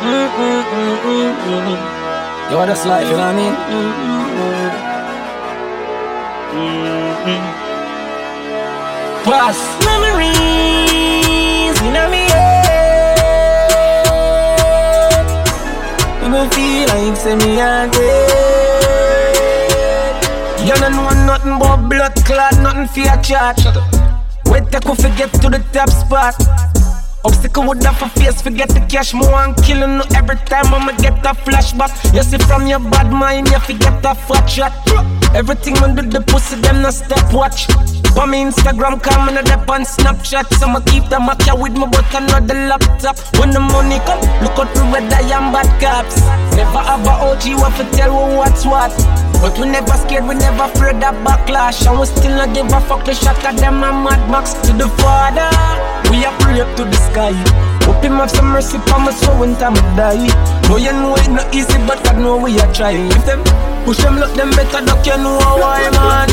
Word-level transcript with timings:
You 0.00 0.08
want 2.56 2.70
this 2.70 2.86
life, 2.86 3.04
you 3.04 3.16
know 3.16 3.26
what 3.26 3.34
I 3.34 3.36
mean? 3.36 3.54
Past 9.24 9.60
Memories 9.84 11.76
in 11.82 11.96
a 11.96 12.08
me 12.08 12.24
head. 12.32 12.80
Make 16.22 16.32
me 16.32 16.40
feel 16.48 16.88
like 16.88 17.16
say 17.18 17.36
me 17.36 17.56
dead. 17.56 17.92
You 20.64 20.74
don't 20.76 20.92
know 20.92 21.10
nothing 21.26 21.58
but 21.58 21.76
blood 21.88 22.14
clot, 22.24 22.54
nothing 22.62 22.88
for 22.88 23.00
your 23.00 23.20
chat. 23.22 23.58
Wait, 24.46 24.64
take 24.70 24.86
we 24.86 24.94
forget 24.94 25.30
to 25.42 25.50
the 25.50 25.62
top 25.72 25.90
spot. 25.90 26.69
Obstacle 27.22 27.66
would 27.68 27.82
have 27.84 28.00
a 28.00 28.08
face, 28.18 28.40
forget 28.40 28.68
the 28.70 28.80
cash. 28.88 29.12
More 29.12 29.44
and 29.44 29.54
killing 29.62 29.98
no 29.98 30.04
every 30.14 30.36
time 30.48 30.72
I'ma 30.72 30.92
get 30.96 31.18
a 31.26 31.34
flashback. 31.36 31.92
You 32.14 32.22
see 32.22 32.38
from 32.38 32.66
your 32.66 32.78
bad 32.78 33.12
mind, 33.12 33.48
you 33.48 33.58
forget 33.58 34.04
a 34.04 34.14
fat 34.14 34.46
shot. 34.46 34.72
Everything 35.34 35.76
under 35.78 36.02
the 36.02 36.20
pussy, 36.22 36.56
them 36.56 36.82
no 36.82 36.90
stopwatch. 36.90 37.66
For 38.14 38.26
me 38.26 38.44
Instagram, 38.44 39.02
come 39.02 39.28
on 39.28 39.34
the 39.34 39.56
on 39.68 39.82
Snapchat. 39.82 40.48
So 40.58 40.66
I'ma 40.66 40.80
keep 40.80 41.04
them 41.10 41.28
up 41.28 41.38
with 41.60 41.76
me, 41.76 41.86
but 41.92 42.10
know 42.24 42.40
laptop. 42.68 43.18
When 43.38 43.50
the 43.50 43.60
money 43.60 43.98
come, 44.08 44.20
look 44.42 44.58
out 44.58 44.72
for 44.72 44.84
red 44.88 45.12
I 45.12 45.20
am 45.36 45.52
bad 45.52 45.68
cops. 45.80 46.20
Never 46.56 46.78
have 46.78 47.06
a 47.06 47.14
OG, 47.28 47.60
what 47.60 47.76
to 47.76 47.84
tell 47.96 48.12
what's 48.36 48.64
what. 48.64 49.29
But 49.40 49.58
we 49.58 49.66
never 49.68 49.96
scared, 49.96 50.28
we 50.28 50.34
never 50.34 50.64
afraid 50.64 51.02
of 51.02 51.16
backlash. 51.24 51.86
And 51.88 51.98
we 51.98 52.06
still 52.06 52.36
not 52.36 52.54
give 52.54 52.66
a 52.66 52.80
fuck 52.80 53.04
the 53.04 53.14
shot 53.14 53.42
at 53.44 53.56
them 53.56 53.82
and 53.82 54.04
Mad 54.04 54.30
Max 54.30 54.52
to 54.68 54.72
the 54.76 54.88
father. 55.00 55.50
We 56.10 56.24
are 56.24 56.36
pray 56.40 56.60
up 56.60 56.76
to 56.76 56.84
the 56.84 56.96
sky. 57.08 57.32
Hope 57.86 58.04
him 58.04 58.20
have 58.20 58.30
some 58.30 58.52
mercy 58.52 58.78
for 58.78 58.98
my 59.00 59.12
soul 59.12 59.40
when 59.40 59.56
time 59.56 59.74
die. 59.96 60.28
No, 60.68 60.76
you 60.76 60.92
know 60.92 61.16
it 61.16 61.30
not 61.30 61.54
easy, 61.54 61.78
but 61.86 62.06
I 62.06 62.12
know 62.20 62.36
we 62.36 62.60
are 62.60 62.72
trying. 62.74 63.10
If 63.12 63.24
them 63.24 63.42
push 63.84 63.98
them, 63.98 64.16
look 64.16 64.34
them 64.34 64.50
better, 64.50 64.84
duck 64.84 65.06
you 65.06 65.16
know 65.16 65.38
why, 65.38 65.88
man. 65.90 66.28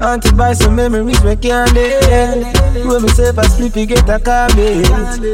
Auntie, 0.00 0.30
to 0.30 0.34
buy 0.34 0.54
some 0.54 0.76
memories 0.76 1.20
we 1.22 1.36
can't 1.36 1.74
dead. 1.74 2.56
When 2.86 3.04
I 3.04 3.46
sleep, 3.48 3.76
you 3.76 3.84
get 3.84 4.08
a 4.08 4.18
cabin. 4.18 4.84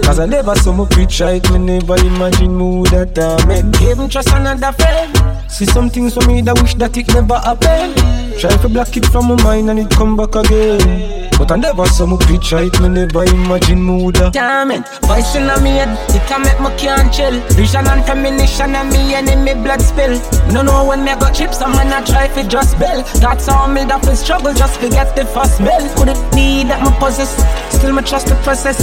Cause 0.03 0.19
I 0.19 0.27
never 0.27 0.57
saw 0.57 0.73
my 0.73 0.85
preach 0.87 1.21
right, 1.21 1.43
me 1.53 1.59
never 1.59 1.97
imagine 1.97 2.59
would 2.59 2.91
that 2.91 3.15
time. 3.15 3.47
Make 3.47 3.81
even 3.83 4.09
trust 4.09 4.31
another 4.33 4.73
friend. 4.73 5.51
See 5.51 5.67
some 5.67 5.89
things 5.89 6.15
for 6.15 6.27
me 6.27 6.41
that 6.43 6.61
wish 6.61 6.75
that 6.75 6.97
it 6.97 7.07
never 7.15 7.39
happened. 7.39 7.97
Try 8.41 8.57
to 8.57 8.69
block 8.69 8.97
it 8.97 9.07
from 9.07 9.29
my 9.29 9.43
mind 9.43 9.71
and 9.71 9.79
it 9.79 9.91
come 9.91 10.17
back 10.17 10.35
again. 10.35 11.26
But 11.39 11.53
I 11.53 11.57
never 11.57 11.85
saw 11.87 12.07
me 12.07 12.17
preach 12.17 12.53
right, 12.53 12.73
me 12.81 12.89
never 12.89 13.25
imagine 13.25 13.85
me 13.85 14.03
woulda 14.03 14.31
Damn 14.33 14.71
it, 14.71 14.89
voice 15.05 15.37
in 15.37 15.45
me 15.63 15.77
head, 15.77 15.93
it 16.17 16.25
can 16.27 16.41
make 16.41 16.59
me 16.59 16.73
can't 16.81 17.13
chill. 17.13 17.41
Vision 17.53 17.87
and 17.87 18.05
premonition 18.07 18.75
and 18.75 18.89
me 18.89 19.15
enemy 19.15 19.53
blood 19.63 19.83
spill. 19.83 20.17
No 20.51 20.63
know 20.63 20.87
when 20.87 21.05
me 21.05 21.13
got 21.21 21.35
chips, 21.35 21.61
I'm 21.61 21.73
gonna 21.73 22.05
try 22.07 22.29
to 22.29 22.49
just 22.49 22.79
bell 22.79 23.03
That's 23.21 23.47
how 23.47 23.67
me 23.67 23.85
that 23.85 24.03
feel 24.03 24.17
struggle, 24.17 24.55
just 24.55 24.81
forget 24.81 25.15
the 25.15 25.27
first 25.27 25.59
bell 25.59 25.85
Could 25.97 26.09
it 26.09 26.21
be 26.33 26.65
that 26.65 26.81
me 26.81 26.91
possess, 26.99 27.37
still 27.69 27.93
me 27.93 28.03
trust 28.03 28.29
the 28.29 28.35
process. 28.37 28.81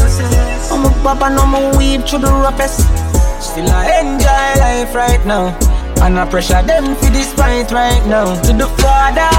I'm 0.72 0.86
a 0.86 0.90
baba, 1.04 1.34
no 1.34 1.50
me 1.50 1.78
weave 1.78 2.06
through 2.08 2.20
the 2.20 2.32
roughest. 2.32 2.86
Still 3.42 3.70
I 3.70 4.00
enjoy 4.00 4.62
life 4.62 4.94
right 4.94 5.26
now. 5.26 5.58
And 6.06 6.20
I 6.20 6.30
pressure 6.30 6.62
them 6.62 6.96
for 6.96 7.10
this 7.10 7.34
fight 7.34 7.72
right 7.72 8.06
now. 8.08 8.40
To 8.44 8.54
the 8.54 8.68
Father, 8.78 9.32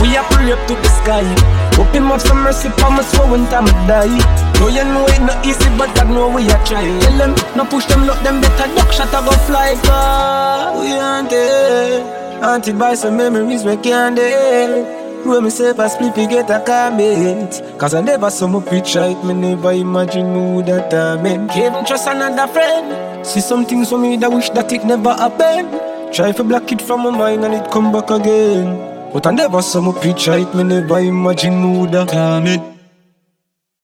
we 0.00 0.16
are 0.16 0.24
pray 0.30 0.52
up 0.52 0.66
to 0.68 0.74
the 0.74 0.88
sky 1.02 1.63
Hope 1.74 1.92
him 1.92 2.06
have 2.06 2.22
some 2.22 2.42
mercy 2.42 2.68
for 2.78 2.90
my 2.90 3.02
soul 3.02 3.30
when 3.30 3.46
time 3.50 3.66
I 3.66 3.86
die. 3.86 4.54
No 4.60 4.68
you 4.68 4.84
know 4.84 5.06
it 5.10 5.20
not 5.22 5.44
easy 5.44 5.68
but 5.76 5.90
I 5.98 6.04
know 6.08 6.30
we 6.30 6.48
are 6.48 6.64
trying. 6.64 7.00
Tell 7.00 7.18
them, 7.18 7.34
no 7.56 7.64
push 7.64 7.84
them, 7.86 8.06
look 8.06 8.20
them 8.22 8.40
better 8.40 8.72
duck 8.74 8.92
shot 8.92 9.12
I 9.12 9.24
go 9.24 9.32
fly 9.46 9.74
far. 9.82 10.80
We 10.80 10.92
aren't 10.92 11.30
there 11.30 12.44
Auntie. 12.44 12.72
Buy 12.72 12.94
some 12.94 13.16
memories 13.16 13.64
we 13.64 13.76
can't 13.78 14.14
deal. 14.14 15.02
When 15.24 15.42
me 15.42 15.50
say 15.50 15.70
I 15.70 15.88
sleep, 15.88 16.16
you 16.16 16.28
get 16.28 16.50
a 16.50 16.62
comment. 16.64 17.60
Cause 17.78 17.94
I 17.94 18.02
never 18.02 18.30
saw 18.30 18.46
my 18.46 18.62
preach 18.62 18.94
right 18.94 19.16
Me 19.24 19.32
never 19.34 19.72
imagine 19.72 20.32
me 20.32 20.54
would 20.54 20.66
that 20.66 20.90
time 20.90 21.48
Can't 21.48 21.86
trust 21.86 22.06
another 22.06 22.46
friend. 22.52 23.26
See 23.26 23.40
some 23.40 23.64
things 23.64 23.88
for 23.88 23.98
me 23.98 24.16
that 24.18 24.30
wish 24.30 24.50
that 24.50 24.70
it 24.72 24.84
never 24.84 25.12
happened. 25.12 26.14
Try 26.14 26.30
to 26.32 26.44
block 26.44 26.70
it 26.70 26.80
from 26.80 27.02
my 27.02 27.10
mind 27.10 27.44
and 27.44 27.54
it 27.54 27.68
come 27.72 27.90
back 27.90 28.10
again 28.10 28.93
But 29.14 29.28
I 29.28 29.30
never 29.30 29.62
saw 29.62 29.80
me 29.80 29.92
preach 30.00 30.26
right 30.26 30.52
Me 30.56 30.64
never 30.64 30.98
imagine 30.98 31.62
me 31.62 31.78
would 31.78 31.94
have 31.94 32.08
come 32.08 32.48
it 32.48 32.73